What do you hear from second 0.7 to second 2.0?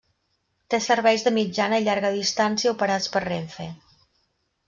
Té serveis de mitjana i